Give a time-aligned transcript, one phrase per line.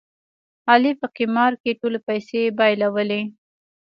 [0.69, 3.21] علي په قمار کې ټولې پیسې بایلولې.